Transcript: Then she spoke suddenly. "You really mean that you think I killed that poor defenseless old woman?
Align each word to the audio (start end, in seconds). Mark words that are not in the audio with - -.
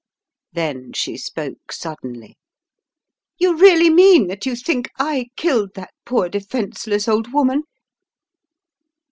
Then 0.51 0.93
she 0.95 1.15
spoke 1.15 1.71
suddenly. 1.71 2.35
"You 3.37 3.55
really 3.55 3.91
mean 3.91 4.25
that 4.29 4.47
you 4.47 4.55
think 4.55 4.89
I 4.97 5.27
killed 5.35 5.75
that 5.75 5.93
poor 6.05 6.27
defenseless 6.27 7.07
old 7.07 7.31
woman? 7.31 7.65